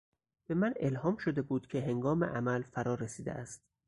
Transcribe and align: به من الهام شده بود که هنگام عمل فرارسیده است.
به 0.47 0.55
من 0.55 0.73
الهام 0.79 1.17
شده 1.17 1.41
بود 1.41 1.67
که 1.67 1.81
هنگام 1.81 2.23
عمل 2.23 2.61
فرارسیده 2.61 3.31
است. 3.31 3.61